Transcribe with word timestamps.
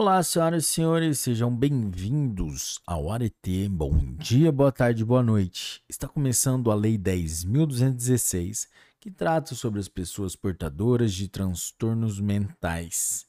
Olá, 0.00 0.22
senhoras 0.22 0.64
e 0.64 0.68
senhores, 0.68 1.18
sejam 1.18 1.52
bem-vindos 1.52 2.80
ao 2.86 3.10
Arete. 3.10 3.68
Bom 3.68 3.98
dia, 4.14 4.52
boa 4.52 4.70
tarde, 4.70 5.04
boa 5.04 5.24
noite. 5.24 5.82
Está 5.88 6.06
começando 6.06 6.70
a 6.70 6.74
Lei 6.76 6.96
10.216, 6.96 8.68
que 9.00 9.10
trata 9.10 9.56
sobre 9.56 9.80
as 9.80 9.88
pessoas 9.88 10.36
portadoras 10.36 11.12
de 11.12 11.26
transtornos 11.26 12.20
mentais. 12.20 13.26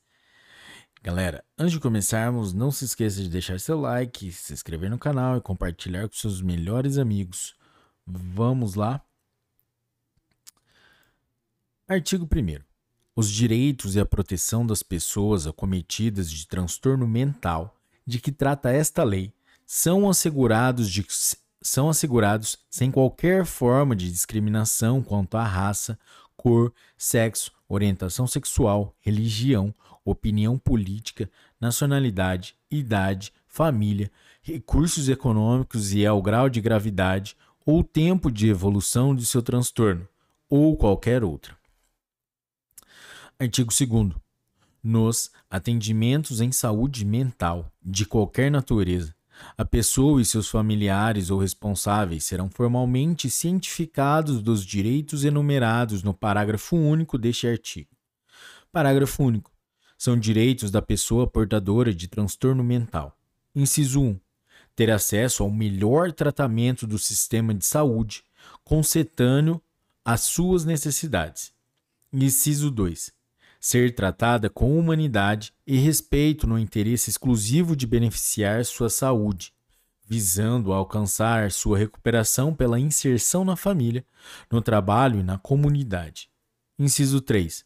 Galera, 1.01 1.43
antes 1.57 1.73
de 1.73 1.79
começarmos, 1.79 2.53
não 2.53 2.71
se 2.71 2.85
esqueça 2.85 3.23
de 3.23 3.29
deixar 3.29 3.59
seu 3.59 3.81
like, 3.81 4.31
se 4.31 4.53
inscrever 4.53 4.91
no 4.91 4.99
canal 4.99 5.37
e 5.37 5.41
compartilhar 5.41 6.07
com 6.07 6.13
seus 6.13 6.39
melhores 6.39 6.99
amigos. 6.99 7.55
Vamos 8.05 8.75
lá? 8.75 9.03
Artigo 11.87 12.25
1 12.25 12.68
os 13.15 13.29
direitos 13.29 13.95
e 13.95 13.99
a 13.99 14.05
proteção 14.05 14.65
das 14.65 14.83
pessoas 14.83 15.47
acometidas 15.47 16.29
de 16.31 16.47
transtorno 16.47 17.07
mental 17.07 17.75
de 18.05 18.19
que 18.19 18.31
trata 18.31 18.71
esta 18.71 19.03
lei 19.03 19.31
são 19.65 20.09
assegurados, 20.09 20.89
de, 20.89 21.05
são 21.61 21.89
assegurados 21.89 22.57
sem 22.69 22.89
qualquer 22.89 23.45
forma 23.45 23.95
de 23.95 24.11
discriminação 24.11 25.03
quanto 25.03 25.37
à 25.37 25.43
raça, 25.43 25.97
cor, 26.35 26.73
sexo, 26.97 27.51
orientação 27.67 28.25
sexual, 28.25 28.95
religião, 28.99 29.73
opinião 30.03 30.57
política, 30.57 31.29
nacionalidade, 31.61 32.55
idade, 32.71 33.31
família, 33.47 34.11
recursos 34.41 35.07
econômicos 35.09 35.93
e 35.93 36.05
ao 36.05 36.21
grau 36.21 36.49
de 36.49 36.61
gravidade 36.61 37.35
ou 37.65 37.83
tempo 37.83 38.31
de 38.31 38.49
evolução 38.49 39.13
de 39.13 39.25
seu 39.25 39.43
transtorno, 39.43 40.07
ou 40.49 40.75
qualquer 40.75 41.23
outra. 41.23 41.58
Artigo 43.41 43.71
2. 43.73 44.11
Nos 44.83 45.31
atendimentos 45.49 46.41
em 46.41 46.51
saúde 46.51 47.05
mental 47.05 47.71
de 47.81 48.05
qualquer 48.05 48.51
natureza, 48.51 49.15
a 49.57 49.63
pessoa 49.63 50.21
e 50.21 50.25
seus 50.25 50.49
familiares 50.49 51.29
ou 51.29 51.39
responsáveis 51.39 52.25
serão 52.25 52.49
formalmente 52.49 53.29
cientificados 53.29 54.41
dos 54.41 54.65
direitos 54.65 55.23
enumerados 55.23 56.03
no 56.03 56.13
parágrafo 56.13 56.75
único 56.75 57.17
deste 57.17 57.47
artigo. 57.47 57.87
Parágrafo 58.73 59.23
único. 59.23 59.53
São 59.97 60.19
direitos 60.19 60.69
da 60.69 60.81
pessoa 60.81 61.25
portadora 61.25 61.93
de 61.93 62.09
transtorno 62.09 62.61
mental. 62.61 63.17
Inciso 63.55 64.01
1. 64.01 64.19
Ter 64.75 64.91
acesso 64.91 65.43
ao 65.43 65.49
melhor 65.49 66.11
tratamento 66.11 66.85
do 66.85 66.99
sistema 66.99 67.53
de 67.53 67.65
saúde, 67.65 68.21
concetâneo 68.65 69.61
às 70.03 70.23
suas 70.23 70.65
necessidades. 70.65 71.53
Inciso 72.11 72.69
2 72.69 73.17
ser 73.59 73.93
tratada 73.93 74.49
com 74.49 74.77
humanidade 74.79 75.53
e 75.67 75.77
respeito 75.77 76.47
no 76.47 76.57
interesse 76.57 77.09
exclusivo 77.09 77.75
de 77.75 77.85
beneficiar 77.85 78.63
sua 78.63 78.89
saúde, 78.89 79.53
visando 80.07 80.71
alcançar 80.71 81.51
sua 81.51 81.77
recuperação 81.77 82.55
pela 82.55 82.79
inserção 82.79 83.43
na 83.43 83.55
família, 83.55 84.05
no 84.49 84.61
trabalho 84.61 85.19
e 85.19 85.23
na 85.23 85.37
comunidade. 85.37 86.29
Inciso 86.77 87.19
3. 87.19 87.65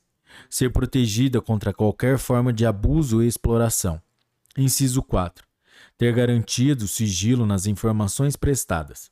Ser 0.50 0.72
protegida 0.72 1.40
contra 1.40 1.72
qualquer 1.72 2.18
forma 2.18 2.52
de 2.52 2.66
abuso 2.66 3.22
e 3.22 3.28
exploração. 3.28 4.02
Inciso 4.58 5.04
4. 5.04 5.46
Ter 5.96 6.14
garantido 6.14 6.88
sigilo 6.88 7.46
nas 7.46 7.68
informações 7.68 8.36
prestadas. 8.36 9.12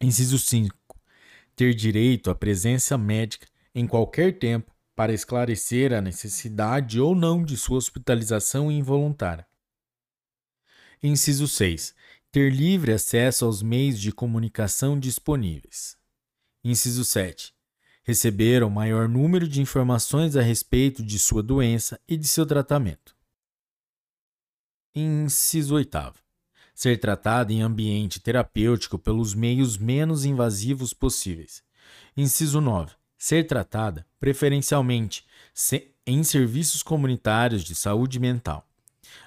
Inciso 0.00 0.38
5. 0.38 0.76
Ter 1.56 1.74
direito 1.74 2.30
à 2.30 2.34
presença 2.34 2.98
médica 2.98 3.46
em 3.74 3.86
qualquer 3.86 4.38
tempo 4.38 4.73
para 4.94 5.12
esclarecer 5.12 5.92
a 5.92 6.00
necessidade 6.00 7.00
ou 7.00 7.14
não 7.14 7.44
de 7.44 7.56
sua 7.56 7.78
hospitalização 7.78 8.70
involuntária. 8.70 9.46
Inciso 11.02 11.48
6. 11.48 11.94
Ter 12.30 12.52
livre 12.52 12.92
acesso 12.92 13.44
aos 13.44 13.62
meios 13.62 14.00
de 14.00 14.12
comunicação 14.12 14.98
disponíveis. 14.98 15.96
Inciso 16.62 17.04
7. 17.04 17.52
Receber 18.02 18.62
o 18.62 18.70
maior 18.70 19.08
número 19.08 19.48
de 19.48 19.60
informações 19.60 20.36
a 20.36 20.42
respeito 20.42 21.02
de 21.02 21.18
sua 21.18 21.42
doença 21.42 22.00
e 22.08 22.16
de 22.16 22.28
seu 22.28 22.46
tratamento. 22.46 23.16
Inciso 24.94 25.74
8. 25.74 26.14
Ser 26.74 26.98
tratado 26.98 27.52
em 27.52 27.62
ambiente 27.62 28.20
terapêutico 28.20 28.98
pelos 28.98 29.34
meios 29.34 29.76
menos 29.76 30.24
invasivos 30.24 30.92
possíveis. 30.92 31.62
Inciso 32.16 32.60
9 32.60 32.94
ser 33.16 33.46
tratada 33.46 34.06
preferencialmente 34.20 35.24
em 36.06 36.22
serviços 36.22 36.82
comunitários 36.82 37.64
de 37.64 37.74
saúde 37.74 38.18
mental. 38.18 38.66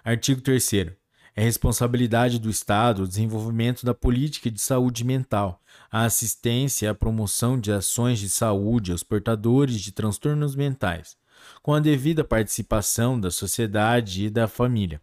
Artigo 0.04 0.42
3. 0.42 0.98
É 1.36 1.44
responsabilidade 1.44 2.40
do 2.40 2.50
Estado 2.50 3.04
o 3.04 3.08
desenvolvimento 3.08 3.86
da 3.86 3.94
política 3.94 4.50
de 4.50 4.60
saúde 4.60 5.04
mental, 5.04 5.62
a 5.92 6.04
assistência 6.04 6.88
e 6.88 6.90
a 6.90 6.96
promoção 6.96 7.60
de 7.60 7.72
ações 7.72 8.18
de 8.18 8.28
saúde 8.28 8.92
aos 8.92 9.04
portadores 9.04 9.80
de 9.80 9.92
transtornos 9.92 10.56
mentais, 10.56 11.16
com 11.62 11.76
a 11.76 11.80
devida 11.80 12.24
participação 12.24 13.20
da 13.20 13.30
sociedade 13.30 14.26
e 14.26 14.30
da 14.32 14.48
família, 14.48 15.00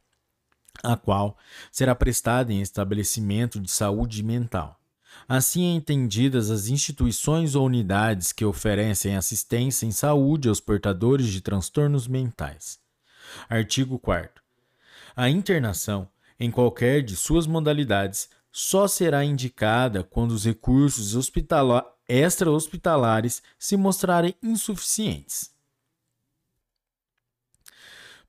a 0.82 0.96
qual 0.96 1.38
será 1.70 1.94
prestada 1.94 2.52
em 2.52 2.60
estabelecimento 2.60 3.60
de 3.60 3.70
saúde 3.70 4.20
mental. 4.24 4.80
Assim 5.26 5.74
entendidas 5.74 6.50
as 6.50 6.68
instituições 6.68 7.54
ou 7.54 7.64
unidades 7.64 8.32
que 8.32 8.44
oferecem 8.44 9.16
assistência 9.16 9.86
em 9.86 9.90
saúde 9.90 10.48
aos 10.48 10.60
portadores 10.60 11.28
de 11.28 11.40
transtornos 11.40 12.06
mentais. 12.06 12.78
Artigo 13.48 13.98
4. 13.98 14.42
A 15.16 15.30
internação, 15.30 16.08
em 16.38 16.50
qualquer 16.50 17.02
de 17.02 17.16
suas 17.16 17.46
modalidades, 17.46 18.28
só 18.52 18.86
será 18.86 19.24
indicada 19.24 20.04
quando 20.04 20.32
os 20.32 20.44
recursos 20.44 21.14
extra-hospitalares 22.08 23.42
se 23.58 23.76
mostrarem 23.76 24.34
insuficientes. 24.42 25.52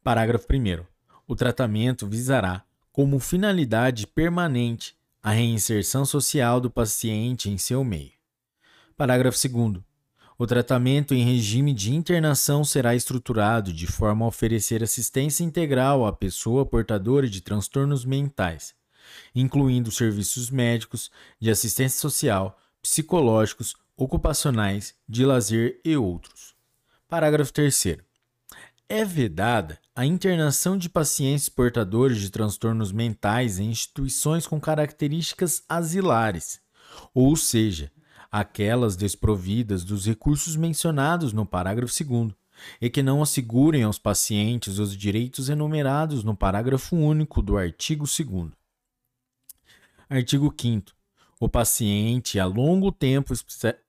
Parágrafo 0.03 0.45
1. 0.51 0.85
O 1.27 1.35
tratamento 1.35 2.07
visará, 2.07 2.63
como 2.91 3.19
finalidade 3.19 4.07
permanente, 4.07 4.94
a 5.25 5.31
reinserção 5.31 6.05
social 6.05 6.61
do 6.61 6.69
paciente 6.69 7.49
em 7.49 7.57
seu 7.57 7.83
meio. 7.83 8.11
Parágrafo 8.95 9.35
2. 9.49 9.81
O 10.37 10.45
tratamento 10.45 11.15
em 11.15 11.25
regime 11.25 11.73
de 11.73 11.95
internação 11.95 12.63
será 12.63 12.93
estruturado 12.93 13.73
de 13.73 13.87
forma 13.87 14.23
a 14.23 14.27
oferecer 14.27 14.83
assistência 14.83 15.43
integral 15.43 16.05
à 16.05 16.13
pessoa 16.13 16.63
portadora 16.63 17.27
de 17.27 17.41
transtornos 17.41 18.05
mentais, 18.05 18.75
incluindo 19.33 19.89
serviços 19.89 20.51
médicos, 20.51 21.09
de 21.39 21.49
assistência 21.49 21.99
social, 21.99 22.55
psicológicos, 22.79 23.75
ocupacionais, 23.97 24.93
de 25.09 25.25
lazer 25.25 25.81
e 25.83 25.97
outros. 25.97 26.53
Parágrafo 27.07 27.51
3 27.51 28.04
é 28.87 29.03
vedada 29.03 29.79
a 29.95 30.05
internação 30.05 30.77
de 30.77 30.89
pacientes 30.89 31.49
portadores 31.49 32.19
de 32.19 32.29
transtornos 32.29 32.91
mentais 32.91 33.59
em 33.59 33.69
instituições 33.69 34.45
com 34.45 34.59
características 34.59 35.63
asilares, 35.67 36.61
ou 37.13 37.35
seja, 37.35 37.91
aquelas 38.31 38.95
desprovidas 38.95 39.83
dos 39.83 40.05
recursos 40.05 40.55
mencionados 40.55 41.33
no 41.33 41.45
parágrafo 41.45 41.93
2 42.03 42.33
e 42.79 42.89
que 42.89 43.03
não 43.03 43.21
assegurem 43.21 43.83
aos 43.83 43.97
pacientes 43.97 44.77
os 44.77 44.95
direitos 44.95 45.49
enumerados 45.49 46.23
no 46.23 46.35
parágrafo 46.35 46.95
único 46.95 47.41
do 47.41 47.57
artigo 47.57 48.05
2 48.05 48.51
Artigo 50.07 50.53
5 50.57 50.91
o 51.39 51.49
paciente 51.49 52.39
a 52.39 52.45
longo 52.45 52.91
tempo 52.91 53.33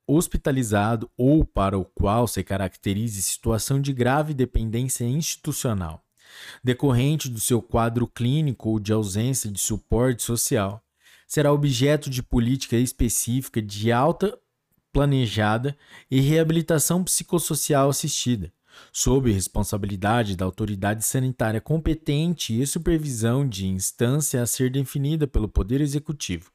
hospitalizado 0.07 1.11
ou 1.17 1.45
para 1.45 1.79
o 1.79 1.85
qual 1.85 2.27
se 2.27 2.43
caracterize 2.45 3.21
situação 3.23 3.81
de 3.81 3.93
grave 3.93 4.33
dependência 4.33 5.05
institucional, 5.05 6.05
decorrente 6.63 7.29
do 7.29 7.41
seu 7.41 7.61
quadro 7.61 8.07
clínico 8.07 8.71
ou 8.71 8.81
de 8.81 8.93
ausência 8.93 9.51
de 9.51 9.61
suporte 9.61 10.23
social, 10.23 10.83
será 11.27 11.53
objeto 11.53 12.09
de 12.09 12.23
política 12.23 12.77
específica 12.77 13.61
de 13.61 13.91
alta 13.91 14.39
planejada 14.93 15.77
e 16.11 16.21
reabilitação 16.21 17.05
psicossocial 17.05 17.91
assistida, 17.91 18.53
sob 18.93 19.31
responsabilidade 19.31 20.37
da 20.37 20.45
autoridade 20.45 21.05
sanitária 21.05 21.61
competente 21.61 22.59
e 22.59 22.67
supervisão 22.67 23.47
de 23.47 23.67
instância 23.67 24.41
a 24.43 24.47
ser 24.47 24.71
definida 24.71 25.27
pelo 25.27 25.49
Poder 25.49 25.81
Executivo, 25.81 26.51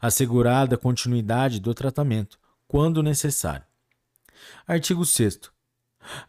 assegurada 0.00 0.74
a 0.74 0.78
continuidade 0.78 1.58
do 1.58 1.74
tratamento, 1.74 2.38
quando 2.72 3.02
necessário. 3.02 3.66
Artigo 4.66 5.04
6. 5.04 5.40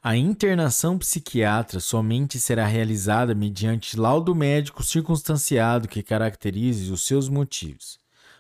A 0.04 0.18
internação 0.18 0.98
psiquiatra 0.98 1.80
somente 1.80 2.38
será 2.38 2.66
realizada 2.68 3.34
mediante 3.34 3.98
laudo 3.98 4.36
médico 4.36 4.84
circunstanciado 4.84 5.88
que 5.88 6.04
caracterize 6.04 6.92
os 6.92 7.06
seus 7.06 7.30
motivos. 7.30 7.98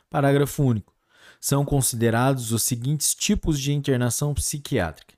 Parágrafo 0.09 0.63
único. 0.63 0.93
São 1.39 1.63
considerados 1.63 2.51
os 2.51 2.63
seguintes 2.63 3.15
tipos 3.15 3.57
de 3.57 3.71
internação 3.71 4.33
psiquiátrica. 4.33 5.13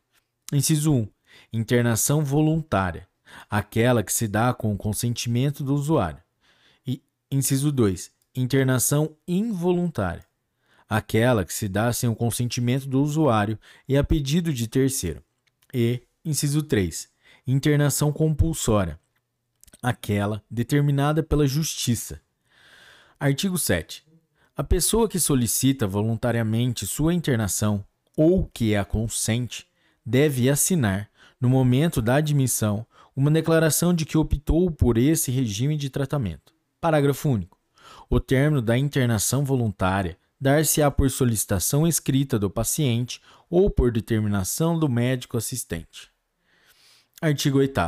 Inciso 0.54 0.94
1. 0.94 1.08
Internação 1.52 2.24
voluntária. 2.24 3.08
aquela 3.50 4.04
que 4.04 4.14
se 4.14 4.28
dá 4.28 4.54
com 4.54 4.72
o 4.72 4.78
consentimento 4.78 5.64
do 5.64 5.74
usuário. 5.74 6.22
E, 6.86 7.02
inciso 7.32 7.72
2. 7.72 8.12
Internação 8.36 9.18
involuntária, 9.28 10.24
aquela 10.90 11.44
que 11.44 11.54
se 11.54 11.68
dá 11.68 11.92
sem 11.92 12.10
o 12.10 12.16
consentimento 12.16 12.88
do 12.88 13.02
usuário 13.02 13.60
e 13.88 13.98
a 13.98 14.04
pedido 14.04 14.54
de 14.54 14.68
terceiro. 14.68 15.24
E, 15.74 16.02
inciso 16.24 16.64
3. 16.64 17.10
Internação 17.48 18.12
compulsória, 18.12 19.00
aquela 19.82 20.44
determinada 20.50 21.22
pela 21.22 21.48
justiça. 21.48 22.22
Artigo 23.20 23.58
7. 23.58 24.06
A 24.56 24.64
pessoa 24.64 25.10
que 25.10 25.20
solicita 25.20 25.86
voluntariamente 25.86 26.88
sua 26.88 27.14
internação 27.14 27.86
ou 28.16 28.46
que 28.46 28.76
a 28.76 28.86
consente 28.86 29.68
deve 30.06 30.50
assinar, 30.50 31.10
no 31.40 31.50
momento 31.50 32.02
da 32.02 32.16
admissão, 32.16 32.86
uma 33.16 33.30
declaração 33.30 33.94
de 33.94 34.06
que 34.06 34.18
optou 34.18 34.72
por 34.72 34.98
esse 34.98 35.32
regime 35.32 35.78
de 35.78 35.90
tratamento. 35.90 36.54
Parágrafo 36.80 37.30
único. 37.30 37.58
O 38.10 38.20
término 38.20 38.62
da 38.62 38.78
internação 38.78 39.44
voluntária 39.44 40.18
dar-se-á 40.40 40.92
por 40.92 41.10
solicitação 41.10 41.88
escrita 41.88 42.38
do 42.38 42.50
paciente 42.50 43.22
ou 43.50 43.70
por 43.70 43.92
determinação 43.92 44.78
do 44.78 44.90
médico 44.90 45.38
assistente. 45.38 46.10
Artigo 47.22 47.60
8. 47.60 47.80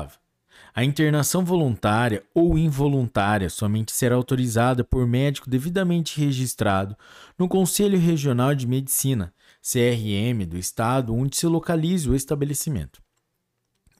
A 0.74 0.84
internação 0.84 1.44
voluntária 1.44 2.24
ou 2.34 2.58
involuntária 2.58 3.50
somente 3.50 3.92
será 3.92 4.16
autorizada 4.16 4.84
por 4.84 5.08
médico 5.08 5.50
devidamente 5.50 6.20
registrado 6.20 6.96
no 7.38 7.48
Conselho 7.48 8.00
Regional 8.00 8.54
de 8.54 8.68
Medicina, 8.68 9.34
CRM, 9.62 10.46
do 10.48 10.58
estado 10.58 11.14
onde 11.14 11.36
se 11.36 11.48
localize 11.48 12.10
o 12.10 12.16
estabelecimento. 12.16 13.02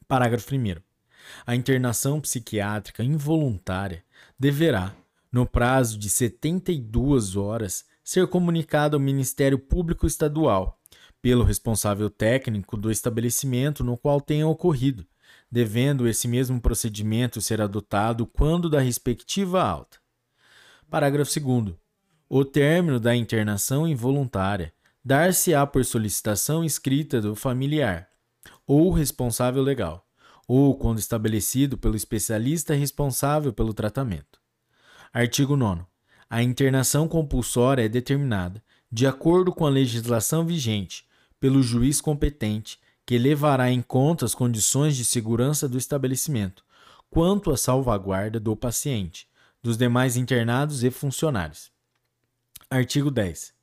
Parágrafo 0.08 0.56
1. 0.56 0.76
A 1.46 1.56
internação 1.56 2.22
psiquiátrica 2.22 3.04
involuntária 3.04 4.04
deverá, 4.40 4.96
no 5.32 5.46
prazo 5.46 5.98
de 5.98 6.10
72 6.10 7.36
horas, 7.36 7.86
ser 8.08 8.26
comunicada 8.26 8.96
ao 8.96 9.02
Ministério 9.02 9.60
Público 9.60 10.08
Estadual, 10.08 10.80
pelo 11.22 11.44
responsável 11.44 12.10
técnico 12.10 12.78
do 12.78 12.90
estabelecimento 12.90 13.84
no 13.84 13.98
qual 13.98 14.22
tenha 14.22 14.48
ocorrido, 14.48 15.06
devendo 15.52 16.08
esse 16.08 16.26
mesmo 16.26 16.62
procedimento 16.62 17.42
ser 17.42 17.60
adotado 17.60 18.26
quando 18.26 18.70
da 18.70 18.80
respectiva 18.80 19.62
alta. 19.62 19.98
Parágrafo 20.90 21.38
2. 21.38 21.76
O 22.30 22.46
término 22.46 22.98
da 22.98 23.14
internação 23.14 23.86
involuntária 23.86 24.74
dar-se-á 25.04 25.68
por 25.68 25.84
solicitação 25.84 26.64
escrita 26.64 27.20
do 27.20 27.36
familiar 27.36 28.08
ou 28.66 28.90
responsável 28.90 29.62
legal, 29.62 30.08
ou 30.48 30.78
quando 30.78 31.00
estabelecido 31.00 31.78
pelo 31.78 31.98
especialista 31.98 32.74
responsável 32.74 33.52
pelo 33.52 33.74
tratamento. 33.74 34.40
Artigo 35.12 35.58
9. 35.58 35.84
A 36.30 36.44
internação 36.44 37.08
compulsória 37.08 37.86
é 37.86 37.90
determinada, 37.90 38.62
de 38.92 39.08
acordo 39.08 39.54
com 39.54 39.66
a 39.66 39.70
legislação 39.70 40.46
vigente, 40.46 41.06
pelo 41.40 41.64
juiz 41.64 42.02
competente, 42.02 42.80
que 43.06 43.18
levará 43.18 43.72
em 43.72 43.82
conta 43.82 44.26
as 44.26 44.36
condições 44.36 44.98
de 44.98 45.06
segurança 45.06 45.70
do 45.70 45.78
estabelecimento, 45.78 46.66
quanto 47.10 47.52
à 47.52 47.58
salvaguarda 47.58 48.40
do 48.40 48.56
paciente, 48.56 49.28
dos 49.64 49.78
demais 49.78 50.18
internados 50.18 50.84
e 50.84 50.92
funcionários. 50.92 51.72
Artigo 52.70 53.10
10 53.10 53.56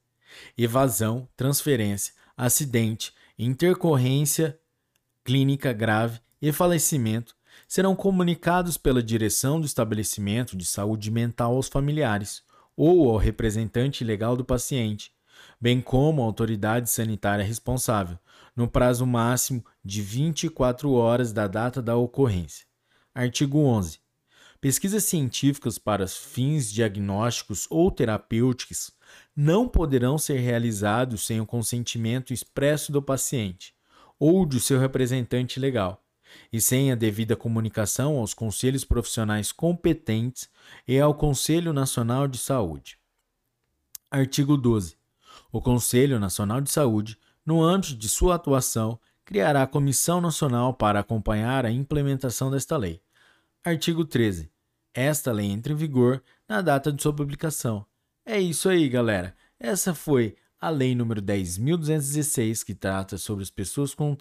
evasão, 0.57 1.29
transferência, 1.37 2.15
acidente, 2.37 3.13
intercorrência 3.39 4.59
clínica 5.23 5.73
grave 5.73 6.21
e 6.41 6.51
falecimento 6.51 7.37
serão 7.69 7.95
comunicados 7.95 8.77
pela 8.77 9.03
direção 9.03 9.61
do 9.61 9.67
estabelecimento 9.67 10.57
de 10.57 10.65
saúde 10.65 11.11
mental 11.11 11.55
aos 11.55 11.69
familiares 11.69 12.43
ou 12.77 13.11
ao 13.11 13.17
representante 13.17 14.05
legal 14.05 14.37
do 14.37 14.45
paciente, 14.45 15.13
bem 15.61 15.81
como 15.81 16.23
à 16.23 16.25
autoridade 16.25 16.91
sanitária 16.91 17.45
responsável, 17.45 18.19
no 18.55 18.69
prazo 18.69 19.07
máximo 19.07 19.65
de 19.85 20.03
24 20.03 20.93
horas 20.93 21.33
da 21.33 21.47
data 21.47 21.83
da 21.83 21.97
ocorrência. 21.97 22.67
Artigo 23.15 23.59
11. 23.59 23.99
Pesquisas 24.61 25.05
científicas 25.05 25.79
para 25.79 26.07
fins 26.09 26.73
diagnósticos 26.73 27.67
ou 27.71 27.91
terapêuticos 27.91 28.91
não 29.37 29.69
poderão 29.69 30.17
ser 30.17 30.39
realizados 30.39 31.27
sem 31.27 31.41
o 31.41 31.47
consentimento 31.47 32.33
expresso 32.33 32.91
do 32.91 33.03
paciente 33.03 33.75
ou 34.19 34.47
de 34.47 34.61
seu 34.61 34.79
representante 34.79 35.61
legal, 35.61 36.04
e 36.53 36.61
sem 36.61 36.93
a 36.93 36.95
devida 36.95 37.37
comunicação 37.37 38.17
aos 38.19 38.35
conselhos 38.35 38.85
profissionais 38.85 39.53
competentes 39.53 40.49
e 40.87 40.99
ao 40.99 41.15
Conselho 41.15 41.73
Nacional 41.73 42.29
de 42.29 42.39
Saúde. 42.39 42.99
Artigo 44.11 44.57
12. 44.57 44.97
O 45.51 45.61
Conselho 45.61 46.19
Nacional 46.19 46.61
de 46.61 46.71
Saúde, 46.71 47.19
no 47.45 47.63
âmbito 47.63 47.97
de 47.97 48.09
sua 48.09 48.37
atuação, 48.37 48.99
criará 49.25 49.63
a 49.63 49.67
Comissão 49.67 50.21
Nacional 50.21 50.75
para 50.75 51.01
acompanhar 51.01 51.65
a 51.65 51.71
implementação 51.71 52.51
desta 52.51 52.77
lei. 52.77 53.01
Artigo 53.65 54.05
13. 54.05 54.51
Esta 54.93 55.33
lei 55.33 55.47
entra 55.47 55.73
em 55.73 55.77
vigor 55.77 56.23
na 56.49 56.61
data 56.61 56.93
de 56.93 57.03
sua 57.03 57.13
publicação. 57.13 57.85
É 58.25 58.39
isso 58.39 58.69
aí, 58.69 58.89
galera. 58.89 59.35
Essa 59.59 59.95
foi 59.95 60.37
a 60.61 60.71
lei 60.71 60.95
número 60.95 61.21
10.216, 61.21 62.65
que 62.65 62.75
trata 62.75 63.19
sobre 63.19 63.43
as 63.43 63.51
pessoas 63.51 63.95
com 63.95 64.17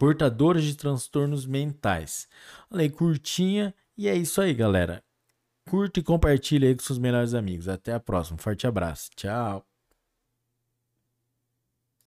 portadoras 0.00 0.64
de 0.64 0.74
transtornos 0.74 1.44
mentais. 1.44 2.26
A 2.70 2.76
lei 2.76 2.88
curtinha 2.88 3.74
e 3.98 4.08
é 4.08 4.16
isso 4.16 4.40
aí, 4.40 4.54
galera. 4.54 5.04
Curta 5.68 6.00
e 6.00 6.02
compartilha 6.02 6.66
aí 6.68 6.74
com 6.74 6.82
seus 6.82 6.98
melhores 6.98 7.34
amigos. 7.34 7.68
Até 7.68 7.92
a 7.92 8.00
próxima. 8.00 8.38
Forte 8.38 8.66
abraço. 8.66 9.10
Tchau. 9.14 9.69